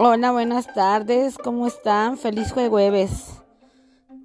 Hola, 0.00 0.30
buenas 0.30 0.72
tardes, 0.74 1.36
¿cómo 1.38 1.66
están? 1.66 2.18
Feliz 2.18 2.52
jueves. 2.52 3.42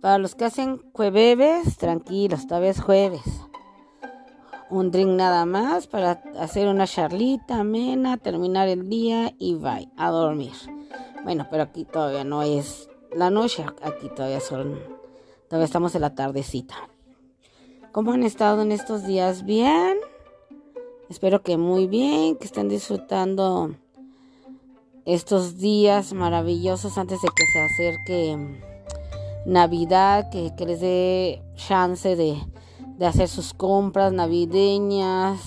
Para 0.01 0.19
los 0.19 0.35
que 0.35 0.45
hacen 0.45 0.79
jueves, 0.93 1.77
tranquilos, 1.77 2.41
esta 2.41 2.59
vez 2.59 2.79
jueves. 2.79 3.23
Un 4.69 4.91
drink 4.91 5.09
nada 5.09 5.47
más 5.47 5.87
para 5.87 6.21
hacer 6.39 6.67
una 6.67 6.85
charlita 6.85 7.61
amena, 7.61 8.17
terminar 8.17 8.67
el 8.67 8.87
día 8.87 9.33
y 9.39 9.55
bye, 9.55 9.89
a 9.97 10.11
dormir. 10.11 10.53
Bueno, 11.23 11.47
pero 11.49 11.63
aquí 11.63 11.85
todavía 11.85 12.23
no 12.23 12.43
es 12.43 12.87
la 13.11 13.31
noche, 13.31 13.65
aquí 13.81 14.09
todavía 14.15 14.41
son, 14.41 14.79
todavía 15.47 15.65
estamos 15.65 15.95
en 15.95 16.01
la 16.01 16.13
tardecita. 16.13 16.75
¿Cómo 17.91 18.11
han 18.11 18.21
estado 18.21 18.61
en 18.61 18.71
estos 18.71 19.07
días? 19.07 19.43
¿Bien? 19.43 19.97
Espero 21.09 21.41
que 21.41 21.57
muy 21.57 21.87
bien, 21.87 22.35
que 22.37 22.45
estén 22.45 22.69
disfrutando 22.69 23.73
estos 25.05 25.57
días 25.57 26.13
maravillosos 26.13 26.97
antes 26.97 27.21
de 27.21 27.27
que 27.35 27.45
se 27.45 27.59
acerque 27.61 28.37
Navidad, 29.45 30.29
que, 30.29 30.53
les 30.65 30.79
dé 30.79 31.43
chance 31.55 32.15
de, 32.15 32.41
de 32.97 33.05
hacer 33.05 33.27
sus 33.27 33.53
compras 33.53 34.13
navideñas 34.13 35.39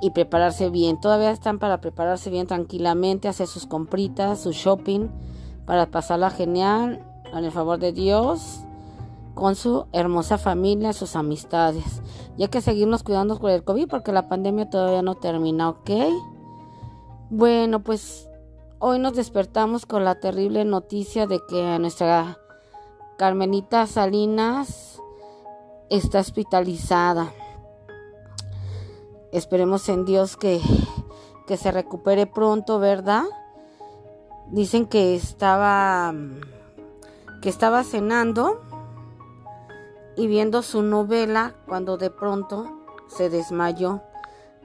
y 0.00 0.10
prepararse 0.10 0.70
bien. 0.70 0.98
Todavía 1.00 1.30
están 1.30 1.58
para 1.58 1.80
prepararse 1.80 2.30
bien 2.30 2.46
tranquilamente, 2.46 3.28
hacer 3.28 3.46
sus 3.46 3.66
compritas, 3.66 4.40
su 4.40 4.52
shopping, 4.52 5.08
para 5.66 5.90
pasarla 5.90 6.30
genial, 6.30 7.04
con 7.30 7.44
el 7.44 7.52
favor 7.52 7.78
de 7.78 7.92
Dios, 7.92 8.60
con 9.34 9.54
su 9.54 9.86
hermosa 9.92 10.38
familia, 10.38 10.92
sus 10.94 11.16
amistades. 11.16 12.02
Y 12.38 12.42
hay 12.42 12.48
que 12.48 12.62
seguirnos 12.62 13.02
cuidando 13.02 13.38
con 13.38 13.50
el 13.50 13.64
COVID 13.64 13.88
porque 13.88 14.12
la 14.12 14.28
pandemia 14.28 14.70
todavía 14.70 15.02
no 15.02 15.16
termina, 15.16 15.68
¿ok? 15.68 15.90
Bueno, 17.36 17.82
pues 17.82 18.28
hoy 18.78 19.00
nos 19.00 19.14
despertamos 19.14 19.86
con 19.86 20.04
la 20.04 20.20
terrible 20.20 20.64
noticia 20.64 21.26
de 21.26 21.40
que 21.48 21.80
nuestra 21.80 22.38
Carmenita 23.18 23.88
Salinas 23.88 25.02
está 25.90 26.20
hospitalizada. 26.20 27.32
Esperemos 29.32 29.88
en 29.88 30.04
Dios 30.04 30.36
que, 30.36 30.60
que 31.48 31.56
se 31.56 31.72
recupere 31.72 32.28
pronto, 32.28 32.78
¿verdad? 32.78 33.24
Dicen 34.52 34.86
que 34.86 35.16
estaba 35.16 36.14
que 37.42 37.48
estaba 37.48 37.82
cenando 37.82 38.62
y 40.16 40.28
viendo 40.28 40.62
su 40.62 40.82
novela 40.82 41.56
cuando 41.66 41.96
de 41.96 42.10
pronto 42.10 42.70
se 43.08 43.28
desmayó. 43.28 44.02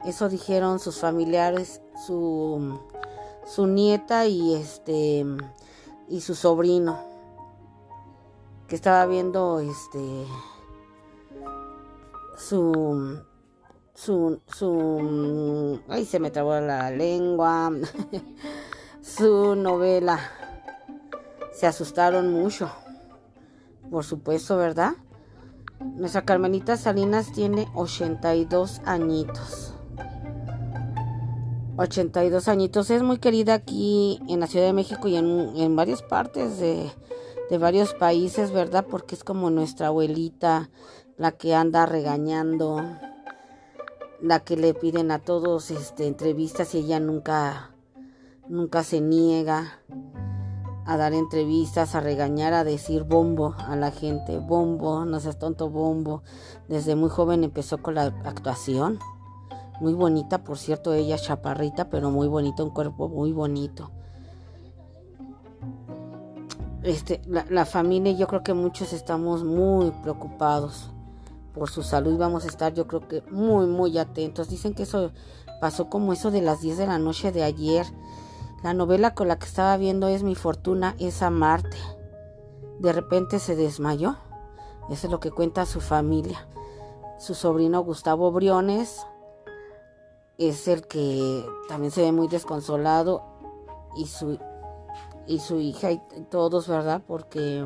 Eso 0.06 0.30
dijeron 0.30 0.80
sus 0.80 1.00
familiares 1.00 1.82
su, 2.06 2.80
su 3.46 3.68
nieta 3.68 4.28
y 4.28 4.56
este 4.56 5.26
y 6.08 6.22
su 6.22 6.36
sobrino 6.36 7.00
que 8.68 8.76
estaba 8.76 9.06
viendo 9.06 9.60
este 9.60 10.26
su 12.38 13.20
su 13.94 14.40
su 14.48 15.82
ay 15.90 16.06
se 16.06 16.20
me 16.20 16.32
trabó 16.32 16.60
la 16.60 16.90
lengua 16.92 17.72
su 19.02 19.56
novela. 19.56 20.20
Se 21.52 21.68
asustaron 21.68 22.32
mucho 22.32 22.72
por 23.92 24.06
supuesto 24.06 24.56
verdad 24.56 24.94
nuestra 25.82 26.24
Carmenita 26.24 26.78
Salinas 26.78 27.34
tiene 27.34 27.68
82 27.74 28.82
añitos 28.86 29.74
82 31.80 32.50
añitos. 32.50 32.90
Es 32.90 33.04
muy 33.04 33.20
querida 33.20 33.54
aquí 33.54 34.20
en 34.28 34.42
la 34.42 34.48
Ciudad 34.48 34.66
de 34.66 34.74
México 34.74 35.08
y 35.08 35.16
en, 35.16 35.76
varias 35.78 36.02
partes 36.02 36.60
de, 36.60 36.92
varios 37.58 37.94
países, 37.94 38.52
¿verdad? 38.52 38.86
Porque 38.90 39.16
es 39.16 39.24
como 39.24 39.50
nuestra 39.50 39.88
abuelita, 39.88 40.70
la 41.18 41.32
que 41.32 41.56
anda 41.56 41.86
regañando, 41.86 42.82
la 44.22 44.42
que 44.42 44.58
le 44.58 44.74
piden 44.74 45.10
a 45.12 45.20
todos 45.20 45.72
este, 45.72 46.06
entrevistas 46.06 46.76
y 46.76 46.80
ella 46.80 47.00
nunca, 47.00 47.72
nunca 48.50 48.84
se 48.84 49.00
niega 49.00 49.80
a 50.86 50.98
dar 50.98 51.14
entrevistas, 51.14 51.96
a 51.96 52.02
regañar, 52.02 52.54
a 52.54 52.66
decir 52.66 53.04
bombo 53.04 53.56
a 53.58 53.78
la 53.78 53.92
gente, 53.92 54.40
bombo, 54.40 55.06
no 55.06 55.20
seas 55.22 55.40
tonto, 55.40 55.70
bombo. 55.70 56.24
Desde 56.68 56.96
muy 56.96 57.10
joven 57.10 57.46
empezó 57.46 57.78
con 57.78 57.96
la 57.96 58.04
actuación. 58.26 59.00
Muy 59.80 59.94
bonita, 59.94 60.44
por 60.44 60.58
cierto, 60.58 60.94
ella 60.94 61.18
chaparrita, 61.18 61.90
pero 61.90 62.12
muy 62.12 62.28
bonito, 62.28 62.64
un 62.64 62.72
cuerpo 62.72 63.08
muy 63.08 63.32
bonito. 63.32 63.92
Este, 66.84 67.22
la, 67.28 67.66
familia, 67.66 68.14
yo 68.14 68.28
creo 68.28 68.42
que 68.42 68.54
muchos 68.54 68.94
estamos 68.94 69.44
muy 69.44 69.92
preocupados 70.02 70.90
por 71.54 71.70
su 71.70 71.84
salud. 71.84 72.18
Vamos 72.18 72.46
a 72.46 72.48
estar, 72.48 72.74
yo 72.74 72.88
creo 72.88 73.08
que 73.08 73.22
muy, 73.32 73.68
muy 73.68 73.98
atentos. 73.98 74.50
Dicen 74.50 74.74
que 74.74 74.84
eso 74.84 75.12
pasó 75.60 75.90
como 75.90 76.14
eso 76.14 76.32
de 76.32 76.42
las 76.42 76.62
10 76.62 76.78
de 76.78 76.88
la 76.88 76.98
noche 76.98 77.32
de 77.32 77.44
ayer. 77.44 77.86
La 78.64 78.74
novela 78.74 79.14
con 79.14 79.28
la 79.28 79.38
que 79.40 79.46
estaba 79.46 79.76
viendo 79.78 80.08
es 80.08 80.24
Mi 80.24 80.36
fortuna 80.36 80.96
es 81.00 81.22
amarte. 81.22 81.78
De 82.80 82.94
repente 82.94 83.40
se 83.40 83.56
desmayó. 83.56 84.16
Eso 84.90 85.08
es 85.08 85.12
lo 85.12 85.20
que 85.20 85.32
cuenta 85.32 85.66
su 85.66 85.82
familia. 85.82 86.48
Su 87.18 87.36
sobrino 87.36 87.82
Gustavo 87.82 88.32
Briones 88.32 89.06
es 90.40 90.68
el 90.70 90.88
que 90.88 91.46
también 91.68 91.92
se 91.92 92.02
ve 92.02 92.12
muy 92.14 92.30
desconsolado 92.30 93.22
y 93.96 94.08
su 94.08 94.40
y 95.28 95.40
su 95.40 95.60
hija 95.60 95.92
y 95.92 96.02
todos, 96.32 96.68
¿verdad? 96.68 97.04
Porque 97.06 97.64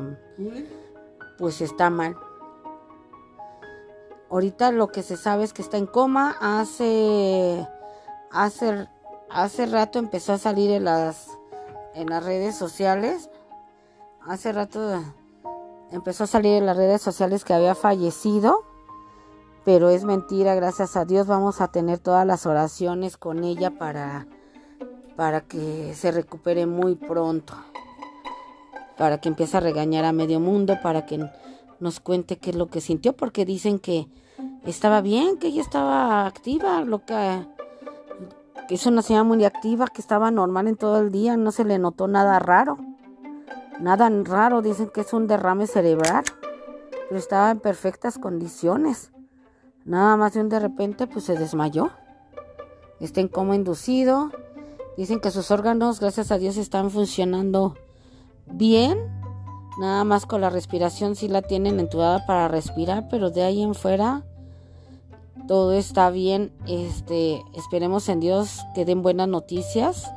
pues 1.38 1.62
está 1.62 1.88
mal. 1.88 2.16
Ahorita 4.28 4.72
lo 4.72 4.88
que 4.88 5.02
se 5.02 5.16
sabe 5.16 5.44
es 5.44 5.52
que 5.52 5.62
está 5.62 5.78
en 5.78 5.86
coma. 5.86 6.36
Hace 6.40 7.66
hace 8.32 8.88
hace 9.30 9.66
rato 9.66 10.00
empezó 10.00 10.32
a 10.32 10.38
salir 10.38 10.72
en 10.72 10.84
las 10.84 11.28
en 11.94 12.10
las 12.10 12.24
redes 12.24 12.56
sociales. 12.56 13.30
Hace 14.26 14.52
rato 14.52 15.00
empezó 15.92 16.24
a 16.24 16.26
salir 16.26 16.54
en 16.54 16.66
las 16.66 16.76
redes 16.76 17.00
sociales 17.00 17.44
que 17.44 17.54
había 17.54 17.76
fallecido 17.76 18.73
pero 19.64 19.88
es 19.88 20.04
mentira, 20.04 20.54
gracias 20.54 20.96
a 20.96 21.04
Dios 21.04 21.26
vamos 21.26 21.60
a 21.60 21.68
tener 21.68 21.98
todas 21.98 22.26
las 22.26 22.44
oraciones 22.44 23.16
con 23.16 23.44
ella 23.44 23.70
para, 23.70 24.26
para 25.16 25.40
que 25.40 25.94
se 25.94 26.12
recupere 26.12 26.66
muy 26.66 26.94
pronto, 26.94 27.54
para 28.98 29.18
que 29.18 29.30
empiece 29.30 29.56
a 29.56 29.60
regañar 29.60 30.04
a 30.04 30.12
medio 30.12 30.38
mundo, 30.38 30.76
para 30.82 31.06
que 31.06 31.30
nos 31.80 32.00
cuente 32.00 32.36
qué 32.36 32.50
es 32.50 32.56
lo 32.56 32.68
que 32.68 32.82
sintió, 32.82 33.14
porque 33.14 33.46
dicen 33.46 33.78
que 33.78 34.06
estaba 34.66 35.00
bien, 35.00 35.38
que 35.38 35.46
ella 35.46 35.62
estaba 35.62 36.26
activa, 36.26 36.82
lo 36.82 37.04
que, 37.06 37.46
que 38.68 38.74
es 38.74 38.84
una 38.84 39.00
señora 39.00 39.24
muy 39.24 39.44
activa, 39.46 39.86
que 39.86 40.02
estaba 40.02 40.30
normal 40.30 40.68
en 40.68 40.76
todo 40.76 40.98
el 40.98 41.10
día, 41.10 41.38
no 41.38 41.52
se 41.52 41.64
le 41.64 41.78
notó 41.78 42.06
nada 42.06 42.38
raro, 42.38 42.76
nada 43.80 44.10
raro, 44.24 44.60
dicen 44.60 44.90
que 44.92 45.00
es 45.00 45.12
un 45.14 45.26
derrame 45.26 45.66
cerebral, 45.66 46.24
pero 47.08 47.18
estaba 47.18 47.50
en 47.50 47.60
perfectas 47.60 48.18
condiciones. 48.18 49.13
Nada 49.84 50.16
más 50.16 50.34
de 50.34 50.40
un 50.40 50.48
de 50.48 50.60
repente 50.60 51.06
pues 51.06 51.24
se 51.24 51.36
desmayó. 51.36 51.90
Está 53.00 53.20
en 53.20 53.28
coma 53.28 53.54
inducido. 53.54 54.30
Dicen 54.96 55.20
que 55.20 55.30
sus 55.30 55.50
órganos, 55.50 56.00
gracias 56.00 56.30
a 56.30 56.38
Dios, 56.38 56.56
están 56.56 56.90
funcionando 56.90 57.74
bien. 58.46 58.98
Nada 59.78 60.04
más 60.04 60.24
con 60.24 60.40
la 60.40 60.50
respiración 60.50 61.16
sí 61.16 61.28
la 61.28 61.42
tienen 61.42 61.80
entubada 61.80 62.24
para 62.26 62.48
respirar, 62.48 63.08
pero 63.10 63.30
de 63.30 63.42
ahí 63.42 63.62
en 63.62 63.74
fuera 63.74 64.24
todo 65.46 65.72
está 65.72 66.10
bien. 66.10 66.52
Este, 66.66 67.42
esperemos 67.54 68.08
en 68.08 68.20
Dios 68.20 68.60
que 68.74 68.84
den 68.84 69.02
buenas 69.02 69.28
noticias. 69.28 70.10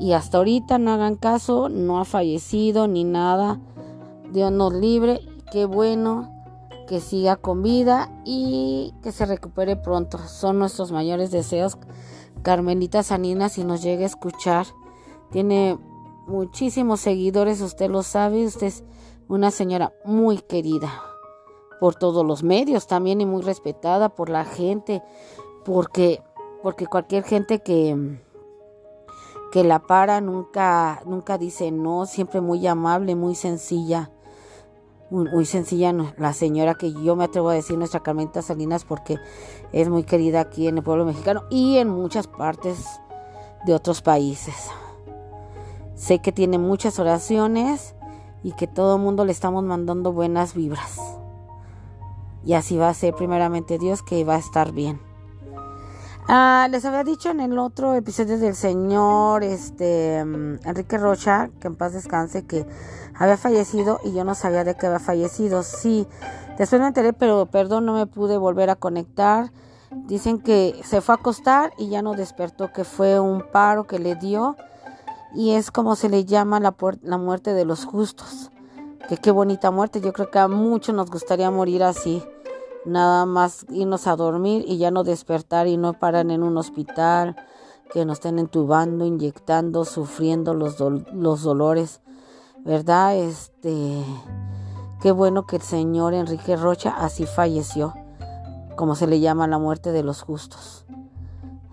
Y 0.00 0.12
hasta 0.12 0.38
ahorita 0.38 0.78
no 0.78 0.92
hagan 0.92 1.16
caso, 1.16 1.68
no 1.68 2.00
ha 2.00 2.04
fallecido 2.04 2.88
ni 2.88 3.04
nada. 3.04 3.60
Dios 4.32 4.50
nos 4.50 4.72
libre. 4.72 5.20
Qué 5.52 5.66
bueno 5.66 6.33
que 6.86 7.00
siga 7.00 7.36
con 7.36 7.62
vida 7.62 8.10
y 8.24 8.94
que 9.02 9.12
se 9.12 9.26
recupere 9.26 9.76
pronto. 9.76 10.18
Son 10.18 10.58
nuestros 10.58 10.92
mayores 10.92 11.30
deseos. 11.30 11.78
Carmelita 12.42 13.02
Sanina, 13.02 13.48
si 13.48 13.64
nos 13.64 13.82
llega 13.82 14.02
a 14.02 14.06
escuchar, 14.06 14.66
tiene 15.30 15.78
muchísimos 16.26 17.00
seguidores, 17.00 17.60
usted 17.60 17.90
lo 17.90 18.02
sabe, 18.02 18.44
usted 18.44 18.68
es 18.68 18.84
una 19.28 19.50
señora 19.50 19.92
muy 20.04 20.38
querida 20.38 21.02
por 21.80 21.94
todos 21.94 22.24
los 22.24 22.42
medios 22.42 22.86
también 22.86 23.20
y 23.20 23.26
muy 23.26 23.42
respetada 23.42 24.10
por 24.10 24.28
la 24.28 24.44
gente, 24.44 25.02
porque 25.64 26.22
porque 26.62 26.86
cualquier 26.86 27.24
gente 27.24 27.62
que 27.62 28.20
que 29.52 29.64
la 29.64 29.80
para 29.80 30.20
nunca 30.20 31.02
nunca 31.04 31.38
dice 31.38 31.70
no, 31.70 32.06
siempre 32.06 32.40
muy 32.40 32.66
amable, 32.66 33.14
muy 33.14 33.34
sencilla 33.34 34.10
muy, 35.10 35.44
sencilla 35.44 35.92
la 36.16 36.32
señora 36.32 36.74
que 36.74 36.92
yo 36.92 37.14
me 37.14 37.24
atrevo 37.24 37.50
a 37.50 37.54
decir 37.54 37.78
nuestra 37.78 38.00
Carmenita 38.00 38.42
Salinas 38.42 38.84
porque 38.84 39.18
es 39.72 39.88
muy 39.88 40.04
querida 40.04 40.40
aquí 40.40 40.66
en 40.66 40.78
el 40.78 40.84
pueblo 40.84 41.04
mexicano 41.04 41.44
y 41.50 41.78
en 41.78 41.88
muchas 41.88 42.26
partes 42.26 42.84
de 43.66 43.74
otros 43.74 44.02
países. 44.02 44.54
Sé 45.94 46.18
que 46.20 46.32
tiene 46.32 46.58
muchas 46.58 46.98
oraciones 46.98 47.94
y 48.42 48.52
que 48.52 48.66
todo 48.66 48.96
el 48.96 49.02
mundo 49.02 49.24
le 49.24 49.32
estamos 49.32 49.62
mandando 49.62 50.12
buenas 50.12 50.54
vibras. 50.54 50.98
Y 52.44 52.54
así 52.54 52.76
va 52.76 52.88
a 52.88 52.94
ser 52.94 53.14
primeramente 53.14 53.78
Dios 53.78 54.02
que 54.02 54.24
va 54.24 54.34
a 54.34 54.38
estar 54.38 54.72
bien. 54.72 55.00
Ah, 56.26 56.68
les 56.70 56.86
había 56.86 57.04
dicho 57.04 57.28
en 57.28 57.40
el 57.40 57.58
otro 57.58 57.92
episodio 57.92 58.38
del 58.38 58.54
señor 58.54 59.44
este 59.44 60.24
mm, 60.24 60.60
Enrique 60.64 60.96
Rocha, 60.96 61.50
que 61.60 61.66
en 61.66 61.76
paz 61.76 61.92
descanse, 61.92 62.46
que 62.46 62.64
había 63.14 63.36
fallecido 63.36 64.00
y 64.02 64.14
yo 64.14 64.24
no 64.24 64.34
sabía 64.34 64.64
de 64.64 64.74
que 64.74 64.86
había 64.86 65.00
fallecido. 65.00 65.62
Sí, 65.62 66.06
después 66.56 66.80
me 66.80 66.86
enteré, 66.86 67.12
pero 67.12 67.44
perdón, 67.44 67.84
no 67.84 67.92
me 67.92 68.06
pude 68.06 68.38
volver 68.38 68.70
a 68.70 68.76
conectar. 68.76 69.52
Dicen 69.90 70.40
que 70.40 70.80
se 70.82 71.02
fue 71.02 71.14
a 71.14 71.18
acostar 71.18 71.74
y 71.76 71.90
ya 71.90 72.00
no 72.00 72.14
despertó, 72.14 72.72
que 72.72 72.84
fue 72.84 73.20
un 73.20 73.44
paro 73.52 73.84
que 73.84 73.98
le 73.98 74.16
dio 74.16 74.56
y 75.34 75.50
es 75.50 75.70
como 75.70 75.94
se 75.94 76.08
le 76.08 76.24
llama 76.24 76.58
la, 76.58 76.74
la 77.02 77.18
muerte 77.18 77.52
de 77.52 77.66
los 77.66 77.84
justos. 77.84 78.50
Que 79.10 79.18
qué 79.18 79.30
bonita 79.30 79.70
muerte, 79.70 80.00
yo 80.00 80.14
creo 80.14 80.30
que 80.30 80.38
a 80.38 80.48
muchos 80.48 80.94
nos 80.94 81.10
gustaría 81.10 81.50
morir 81.50 81.82
así 81.82 82.22
nada 82.84 83.26
más 83.26 83.66
irnos 83.70 84.06
a 84.06 84.16
dormir 84.16 84.64
y 84.66 84.78
ya 84.78 84.90
no 84.90 85.04
despertar 85.04 85.66
y 85.66 85.76
no 85.76 85.94
parar 85.94 86.30
en 86.30 86.42
un 86.42 86.56
hospital, 86.56 87.36
que 87.92 88.04
nos 88.04 88.18
estén 88.18 88.38
entubando, 88.38 89.04
inyectando, 89.04 89.84
sufriendo 89.84 90.54
los, 90.54 90.80
los 90.80 91.42
dolores, 91.42 92.00
¿verdad? 92.64 93.16
Este, 93.16 94.04
qué 95.00 95.12
bueno 95.12 95.46
que 95.46 95.56
el 95.56 95.62
señor 95.62 96.14
Enrique 96.14 96.56
Rocha 96.56 96.94
así 96.98 97.26
falleció, 97.26 97.94
como 98.76 98.94
se 98.94 99.06
le 99.06 99.20
llama 99.20 99.46
la 99.46 99.58
muerte 99.58 99.92
de 99.92 100.02
los 100.02 100.22
justos. 100.22 100.86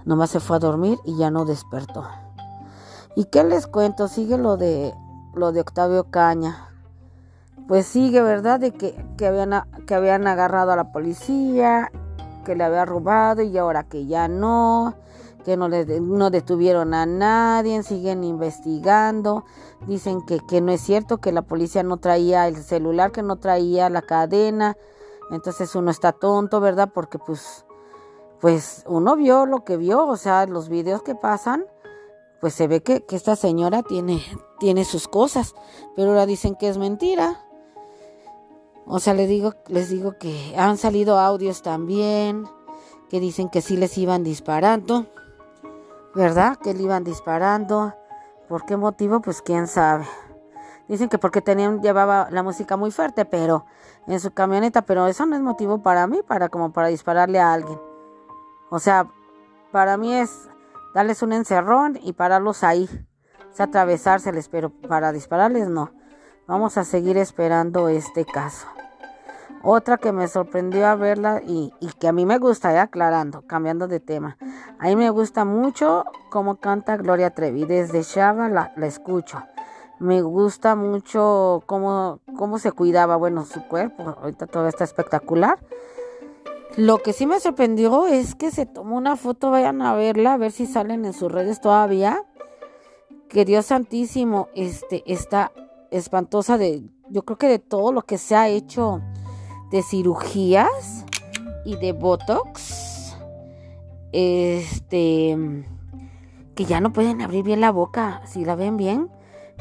Nomás 0.05 0.31
se 0.31 0.39
fue 0.39 0.57
a 0.57 0.59
dormir 0.59 0.99
y 1.05 1.15
ya 1.17 1.31
no 1.31 1.45
despertó. 1.45 2.05
¿Y 3.15 3.25
qué 3.25 3.43
les 3.43 3.67
cuento? 3.67 4.07
Sigue 4.07 4.37
lo 4.37 4.57
de 4.57 4.93
lo 5.33 5.51
de 5.53 5.61
Octavio 5.61 6.05
Caña 6.11 6.70
pues 7.67 7.85
sigue, 7.85 8.21
¿verdad? 8.21 8.59
De 8.59 8.71
que, 8.71 8.95
habían, 9.25 9.63
que 9.85 9.95
habían 9.95 10.27
agarrado 10.27 10.71
a 10.71 10.75
la 10.75 10.91
policía, 10.91 11.91
que 12.45 12.55
le 12.55 12.63
había 12.63 12.85
robado 12.85 13.41
y 13.41 13.57
ahora 13.57 13.83
que 13.83 14.07
ya 14.07 14.27
no, 14.27 14.95
que 15.45 15.57
no, 15.57 15.67
le, 15.69 15.85
no 16.01 16.29
detuvieron 16.29 16.93
a 16.93 17.05
nadie, 17.05 17.81
siguen 17.83 18.23
investigando, 18.23 19.45
dicen 19.87 20.21
que, 20.25 20.39
que 20.47 20.61
no 20.61 20.71
es 20.71 20.81
cierto, 20.81 21.19
que 21.19 21.31
la 21.31 21.43
policía 21.43 21.83
no 21.83 21.97
traía 21.97 22.47
el 22.47 22.57
celular, 22.57 23.11
que 23.11 23.23
no 23.23 23.37
traía 23.37 23.89
la 23.89 24.01
cadena, 24.01 24.75
entonces 25.31 25.75
uno 25.75 25.91
está 25.91 26.11
tonto, 26.11 26.59
¿verdad? 26.59 26.91
Porque 26.93 27.19
pues, 27.19 27.65
pues 28.39 28.83
uno 28.87 29.15
vio 29.15 29.45
lo 29.45 29.63
que 29.63 29.77
vio, 29.77 30.05
o 30.07 30.17
sea, 30.17 30.45
los 30.45 30.69
videos 30.69 31.03
que 31.03 31.15
pasan, 31.15 31.65
pues 32.41 32.53
se 32.53 32.67
ve 32.67 32.81
que, 32.81 33.05
que 33.05 33.15
esta 33.15 33.35
señora 33.35 33.83
tiene, 33.83 34.21
tiene 34.61 34.85
sus 34.85 35.07
cosas, 35.07 35.55
pero 35.95 36.09
ahora 36.09 36.27
dicen 36.27 36.55
que 36.55 36.69
es 36.69 36.77
mentira. 36.77 37.43
O 38.85 38.99
sea, 38.99 39.15
les 39.15 39.27
digo, 39.27 39.55
les 39.67 39.89
digo 39.89 40.19
que 40.19 40.53
han 40.55 40.77
salido 40.77 41.17
audios 41.17 41.63
también 41.63 42.47
que 43.09 43.19
dicen 43.19 43.49
que 43.49 43.61
sí 43.61 43.75
les 43.75 43.97
iban 43.97 44.23
disparando, 44.23 45.07
¿verdad? 46.13 46.57
Que 46.57 46.75
le 46.75 46.83
iban 46.83 47.03
disparando. 47.03 47.95
¿Por 48.47 48.65
qué 48.65 48.77
motivo? 48.77 49.19
Pues 49.19 49.41
quién 49.41 49.65
sabe. 49.65 50.05
Dicen 50.87 51.09
que 51.09 51.17
porque 51.17 51.41
tenían, 51.41 51.81
llevaba 51.81 52.27
la 52.29 52.43
música 52.43 52.77
muy 52.77 52.91
fuerte, 52.91 53.25
pero 53.25 53.65
en 54.05 54.19
su 54.19 54.29
camioneta, 54.29 54.83
pero 54.83 55.07
eso 55.07 55.25
no 55.25 55.35
es 55.35 55.41
motivo 55.41 55.81
para 55.81 56.05
mí, 56.05 56.21
para 56.21 56.49
como 56.49 56.71
para 56.71 56.89
dispararle 56.89 57.39
a 57.39 57.51
alguien. 57.51 57.81
O 58.69 58.77
sea, 58.77 59.09
para 59.71 59.97
mí 59.97 60.13
es 60.13 60.29
darles 60.93 61.23
un 61.23 61.33
encerrón 61.33 61.97
y 61.99 62.13
pararlos 62.13 62.63
ahí. 62.63 62.87
Sea, 63.53 63.65
atravesárseles, 63.65 64.49
pero 64.49 64.69
para 64.69 65.11
dispararles 65.11 65.67
no. 65.69 65.91
Vamos 66.47 66.77
a 66.77 66.83
seguir 66.83 67.17
esperando 67.17 67.89
este 67.89 68.25
caso. 68.25 68.67
Otra 69.63 69.97
que 69.97 70.11
me 70.11 70.27
sorprendió 70.27 70.87
a 70.87 70.95
verla 70.95 71.41
y, 71.45 71.71
que 71.99 72.07
a 72.07 72.11
mí 72.11 72.25
me 72.25 72.39
gusta, 72.39 72.73
ya 72.73 72.83
aclarando, 72.83 73.43
cambiando 73.45 73.87
de 73.87 73.99
tema. 73.99 74.37
A 74.79 74.87
mí 74.87 74.95
me 74.95 75.11
gusta 75.11 75.45
mucho 75.45 76.05
cómo 76.31 76.55
canta 76.55 76.97
Gloria 76.97 77.29
Trevi. 77.29 77.65
Desde 77.65 78.01
Shava 78.01 78.49
la, 78.49 78.73
escucho. 78.81 79.43
Me 79.99 80.23
gusta 80.23 80.75
mucho 80.75 81.61
cómo, 81.67 82.21
cómo 82.35 82.57
se 82.57 82.71
cuidaba, 82.71 83.17
bueno, 83.17 83.45
su 83.45 83.67
cuerpo. 83.67 84.15
Ahorita 84.21 84.47
todo 84.47 84.67
está 84.67 84.83
espectacular. 84.83 85.59
Lo 86.75 86.99
que 87.03 87.13
sí 87.13 87.27
me 87.27 87.39
sorprendió 87.39 88.07
es 88.07 88.33
que 88.33 88.49
se 88.49 88.65
tomó 88.65 88.97
una 88.97 89.15
foto, 89.15 89.51
vayan 89.51 89.81
a 89.83 89.93
verla, 89.93 90.33
a 90.33 90.37
ver 90.37 90.51
si 90.51 90.65
salen 90.65 91.05
en 91.05 91.13
sus 91.13 91.31
redes 91.31 91.61
todavía. 91.61 92.23
Que 93.31 93.45
Dios 93.45 93.67
Santísimo 93.67 94.49
este, 94.55 95.03
está 95.05 95.53
espantosa 95.89 96.57
de, 96.57 96.83
yo 97.09 97.23
creo 97.23 97.37
que 97.37 97.47
de 97.47 97.59
todo 97.59 97.93
lo 97.93 98.01
que 98.01 98.17
se 98.17 98.35
ha 98.35 98.49
hecho 98.49 99.01
de 99.71 99.81
cirugías 99.83 101.05
y 101.63 101.77
de 101.77 101.93
botox. 101.93 103.15
Este, 104.11 105.37
que 106.55 106.65
ya 106.65 106.81
no 106.81 106.91
pueden 106.91 107.21
abrir 107.21 107.45
bien 107.45 107.61
la 107.61 107.71
boca, 107.71 108.21
si 108.25 108.43
la 108.43 108.55
ven 108.55 108.75
bien, 108.75 109.09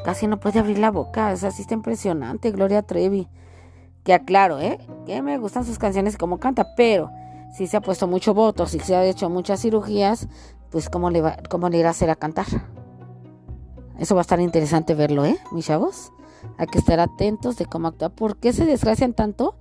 casi 0.05 0.27
no 0.27 0.41
puede 0.41 0.59
abrir 0.59 0.79
la 0.79 0.91
boca, 0.91 1.31
es 1.31 1.45
así 1.45 1.63
está 1.63 1.75
impresionante, 1.75 2.51
Gloria 2.51 2.83
Trevi. 2.83 3.29
Que 4.03 4.15
aclaro, 4.15 4.59
¿eh? 4.59 4.79
Que 5.07 5.23
me 5.23 5.39
gustan 5.39 5.65
sus 5.65 5.79
canciones 5.79 6.17
como 6.17 6.41
canta, 6.41 6.75
pero 6.75 7.13
si 7.57 7.69
se 7.69 7.77
ha 7.77 7.81
puesto 7.81 8.09
mucho 8.09 8.35
botox 8.35 8.75
y 8.75 8.81
se 8.81 8.97
ha 8.97 9.05
hecho 9.05 9.31
muchas 9.31 9.63
cirugías, 9.63 10.27
pues 10.71 10.91
cómo 10.91 11.11
le 11.11 11.21
va, 11.21 11.37
cómo 11.49 11.69
le 11.69 11.79
irá 11.79 11.89
a 11.89 11.93
hacer 11.93 12.11
a 12.11 12.17
cantar. 12.17 12.47
Eso 14.01 14.15
va 14.15 14.23
a 14.23 14.23
estar 14.23 14.41
interesante 14.41 14.95
verlo, 14.95 15.27
¿eh, 15.27 15.39
mis 15.53 15.67
chavos? 15.67 16.11
Hay 16.57 16.67
que 16.69 16.79
estar 16.79 16.99
atentos 17.01 17.59
de 17.59 17.67
cómo 17.67 17.89
actúa. 17.89 18.09
¿Por 18.09 18.39
qué 18.39 18.55
se 18.55 18.65
desgracian 18.65 19.13
tanto? 19.13 19.57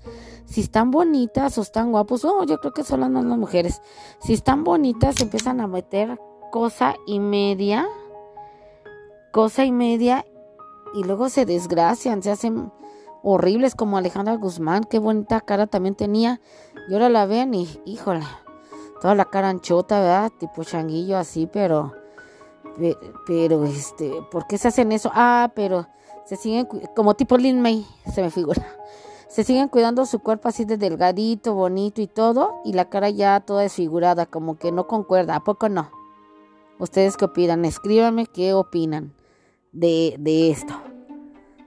Si 0.45 0.61
están 0.61 0.91
bonitas 0.91 1.57
o 1.57 1.61
están 1.61 1.91
guapos, 1.91 2.23
oh, 2.23 2.45
yo 2.45 2.57
creo 2.61 2.71
que 2.71 2.83
son 2.83 3.01
las 3.01 3.37
mujeres. 3.37 3.81
Si 4.21 4.31
están 4.31 4.63
bonitas, 4.63 5.19
empiezan 5.19 5.59
a 5.59 5.67
meter 5.67 6.17
cosa 6.51 6.95
y 7.05 7.19
media, 7.19 7.85
cosa 9.33 9.65
y 9.65 9.73
media, 9.73 10.25
y 10.93 11.03
luego 11.03 11.27
se 11.27 11.45
desgracian, 11.45 12.23
se 12.23 12.31
hacen 12.31 12.71
horribles 13.21 13.75
como 13.75 13.97
Alejandra 13.97 14.35
Guzmán, 14.35 14.85
qué 14.85 14.99
bonita 14.99 15.41
cara 15.41 15.67
también 15.67 15.95
tenía. 15.95 16.39
Y 16.87 16.93
ahora 16.93 17.09
la 17.09 17.25
ven 17.25 17.53
y, 17.53 17.67
híjole, 17.83 18.25
toda 19.01 19.15
la 19.15 19.25
cara 19.25 19.49
anchota, 19.49 19.99
¿verdad? 19.99 20.31
Tipo 20.39 20.63
changuillo 20.63 21.17
así, 21.17 21.45
pero, 21.45 21.98
pero, 23.25 23.65
este, 23.65 24.11
¿por 24.31 24.47
qué 24.47 24.57
se 24.57 24.67
hacen 24.67 24.91
eso? 24.91 25.11
Ah, 25.13 25.51
pero 25.55 25.87
se 26.25 26.35
siguen, 26.35 26.67
como 26.95 27.15
tipo 27.15 27.37
Lin 27.37 27.61
May, 27.61 27.85
se 28.13 28.21
me 28.21 28.29
figura. 28.29 28.65
Se 29.27 29.43
siguen 29.43 29.67
cuidando 29.67 30.05
su 30.05 30.19
cuerpo 30.19 30.47
así 30.49 30.65
de 30.65 30.77
delgadito, 30.77 31.53
bonito 31.53 32.01
y 32.01 32.07
todo, 32.07 32.61
y 32.65 32.73
la 32.73 32.89
cara 32.89 33.09
ya 33.09 33.39
toda 33.41 33.61
desfigurada, 33.61 34.25
como 34.25 34.57
que 34.57 34.71
no 34.71 34.87
concuerda. 34.87 35.35
¿A 35.35 35.43
poco 35.43 35.69
no? 35.69 35.91
¿Ustedes 36.79 37.15
qué 37.15 37.25
opinan? 37.25 37.63
Escríbanme 37.65 38.25
qué 38.25 38.53
opinan 38.53 39.13
de, 39.71 40.15
de 40.17 40.49
esto. 40.49 40.73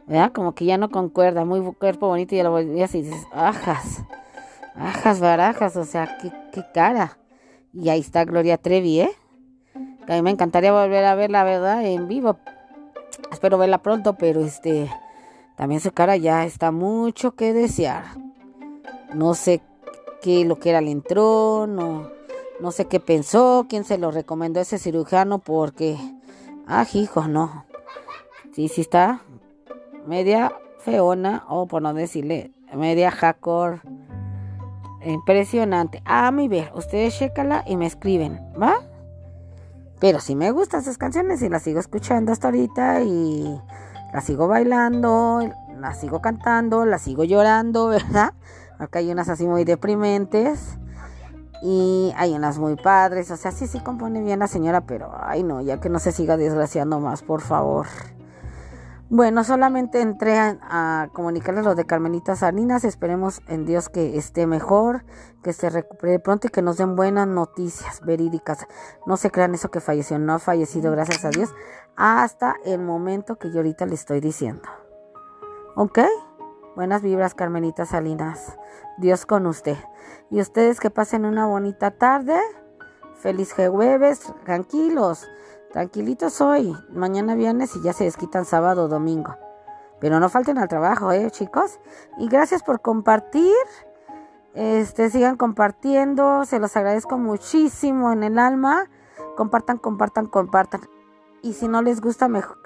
¿Verdad? 0.07 0.33
Como 0.33 0.55
que 0.55 0.65
ya 0.65 0.77
no 0.77 0.91
concuerda. 0.91 1.45
Muy 1.45 1.61
cuerpo 1.75 2.09
bonito 2.09 2.35
y 2.35 2.39
ya 2.39 2.45
lo 2.45 2.51
volvías 2.51 2.95
y 2.95 3.03
dices, 3.03 3.27
ajas, 3.33 4.03
ajas, 4.75 5.21
barajas, 5.21 5.77
o 5.77 5.85
sea, 5.85 6.19
qué, 6.21 6.33
qué 6.53 6.65
cara. 6.75 7.19
Y 7.73 7.89
ahí 7.89 8.01
está 8.01 8.25
Gloria 8.25 8.59
Trevi, 8.59 9.01
¿eh? 9.01 9.13
A 10.09 10.15
mí 10.15 10.23
me 10.23 10.31
encantaría 10.31 10.73
volver 10.73 11.05
a 11.05 11.15
verla, 11.15 11.45
¿verdad? 11.45 11.85
En 11.85 12.09
vivo, 12.09 12.39
Espero 13.31 13.59
verla 13.59 13.79
pronto, 13.79 14.15
pero 14.15 14.41
este 14.41 14.91
también 15.57 15.81
su 15.81 15.93
cara 15.93 16.17
ya 16.17 16.45
está 16.45 16.71
mucho 16.71 17.35
que 17.35 17.53
desear. 17.53 18.05
No 19.15 19.35
sé 19.35 19.61
qué 20.23 20.45
lo 20.45 20.59
que 20.59 20.71
era 20.71 20.81
le 20.81 20.91
entró, 20.91 21.67
no, 21.67 22.11
no 22.61 22.71
sé 22.73 22.87
qué 22.87 23.01
pensó, 23.01 23.67
quién 23.69 23.85
se 23.85 23.99
lo 23.99 24.11
recomendó 24.11 24.61
a 24.61 24.63
ese 24.63 24.79
cirujano 24.79 25.39
porque, 25.39 25.97
ah, 26.67 26.87
hijo, 26.93 27.29
no. 27.29 27.65
Sí, 28.53 28.69
sí 28.69 28.81
está 28.81 29.23
media 30.07 30.53
feona, 30.79 31.45
o 31.49 31.67
por 31.67 31.83
no 31.83 31.95
decirle, 31.95 32.53
media 32.75 33.11
hacker. 33.11 33.81
Impresionante. 35.05 36.01
A 36.05 36.31
mi 36.31 36.49
ver, 36.49 36.71
ustedes 36.75 37.19
chécala 37.19 37.65
y 37.67 37.77
me 37.77 37.87
escriben, 37.87 38.41
¿va? 38.61 38.92
Pero 40.03 40.19
sí 40.19 40.35
me 40.35 40.51
gustan 40.51 40.81
esas 40.81 40.99
canciones 40.99 41.43
y 41.43 41.49
las 41.49 41.63
sigo 41.63 41.79
escuchando 41.79 42.33
hasta 42.33 42.49
ahorita 42.49 43.03
y 43.03 43.63
las 44.13 44.25
sigo 44.25 44.49
bailando, 44.49 45.49
las 45.79 46.01
sigo 46.01 46.21
cantando, 46.21 46.85
las 46.85 47.03
sigo 47.03 47.23
llorando, 47.23 47.87
¿verdad? 47.87 48.35
Acá 48.81 48.99
hay 48.99 49.13
unas 49.13 49.29
así 49.29 49.47
muy 49.47 49.63
deprimentes 49.63 50.77
y 51.63 52.13
hay 52.17 52.35
unas 52.35 52.59
muy 52.59 52.75
padres. 52.75 53.31
O 53.31 53.37
sea, 53.37 53.53
sí, 53.53 53.69
sí 53.69 53.79
compone 53.79 54.21
bien 54.23 54.41
la 54.41 54.49
señora, 54.49 54.81
pero 54.81 55.13
ay 55.23 55.45
no, 55.45 55.61
ya 55.61 55.79
que 55.79 55.89
no 55.89 56.01
se 56.01 56.11
siga 56.11 56.37
desgraciando 56.37 56.99
más, 56.99 57.23
por 57.23 57.41
favor. 57.41 57.87
Bueno, 59.15 59.45
solamente 59.45 60.01
entré 60.01 60.39
a, 60.39 61.11
comunicarles 61.13 61.67
lo 61.67 61.75
de 61.75 61.85
Carmelita 61.85 62.35
Salinas. 62.35 62.83
Esperemos 62.83 63.43
en 63.47 63.67
Dios 63.67 63.91
que 63.91 64.17
esté 64.17 64.47
mejor, 64.47 65.05
que 65.43 65.53
se 65.53 65.69
recupere 65.69 66.19
pronto 66.19 66.47
y 66.47 66.51
que 66.51 66.63
nos 66.63 66.79
den 66.79 66.97
buenas 66.97 67.29
noticias 67.29 68.01
verídicas. 68.01 68.67
No 69.05 69.19
se 69.19 69.31
crean 69.31 69.53
eso 69.55 69.71
que 69.71 69.81
falleció, 69.81 70.19
no 70.19 70.33
ha 70.33 70.39
fallecido, 70.39 70.91
gracias 70.93 71.27
a 71.27 71.29
Dios, 71.29 71.55
hasta 71.95 72.57
el 72.65 72.79
momento 72.81 73.37
que 73.37 73.51
yo 73.51 73.59
ahorita 73.59 73.85
le 73.85 73.97
estoy 73.97 74.21
diciendo. 74.21 74.67
¿Ok? 75.77 75.99
Buenas 76.75 77.03
vibras, 77.03 77.35
Carmelita 77.35 77.85
Salinas. 77.85 78.57
Dios 78.97 79.27
con 79.27 79.47
usted. 79.47 79.77
Y 80.31 80.41
ustedes 80.41 80.81
que 80.81 80.89
pasen 80.89 81.27
una 81.27 81.45
bonita 81.45 81.91
tarde. 81.91 82.41
Feliz 83.17 83.53
jueves, 83.53 84.33
tranquilos. 84.47 85.29
Tranquilitos 85.73 86.43
hoy, 86.43 86.77
mañana 86.93 87.35
viernes 87.35 87.75
y 87.77 87.83
ya 87.83 87.95
se 87.95 88.05
desquitan 88.05 88.45
sábado 88.45 88.85
o 88.85 88.89
domingo. 88.89 89.37
Pero 90.01 90.21
no 90.21 90.29
falten 90.29 90.59
al 90.59 90.69
trabajo, 90.69 91.13
¿eh, 91.13 91.31
chicos? 91.31 91.81
Y 92.19 92.29
gracias 92.29 92.63
por 92.63 92.83
compartir. 92.83 93.55
Este, 94.53 95.09
sigan 95.09 95.39
compartiendo, 95.39 96.45
se 96.45 96.59
los 96.59 96.77
agradezco 96.77 97.17
muchísimo 97.17 98.13
en 98.13 98.23
el 98.23 98.39
alma. 98.39 98.91
Compartan, 99.35 99.79
compartan, 99.79 100.27
compartan. 100.27 100.83
Y 101.41 101.55
si 101.55 101.69
no 101.69 101.81
les 101.81 102.03
gusta, 102.03 102.29
mejor, 102.29 102.59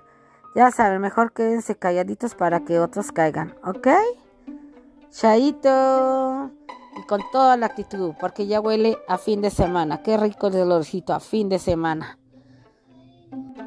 ya 0.57 0.73
saben, 0.73 1.01
mejor 1.01 1.33
quédense 1.33 1.77
calladitos 1.77 2.35
para 2.35 2.65
que 2.65 2.81
otros 2.81 3.13
caigan, 3.13 3.55
¿ok? 3.65 3.87
Chaito. 5.11 6.51
Y 6.97 7.07
con 7.07 7.21
toda 7.31 7.57
la 7.57 7.67
actitud, 7.67 8.15
porque 8.19 8.49
ya 8.49 8.61
huele 8.61 8.99
a 9.07 9.17
fin 9.17 9.43
de 9.43 9.51
semana. 9.51 10.03
Qué 10.03 10.17
rico 10.17 10.49
el 10.49 10.57
olorcito 10.57 11.15
a 11.15 11.21
fin 11.21 11.49
de 11.49 11.61
semana. 11.61 12.19
Thank 13.31 13.59
you. 13.59 13.66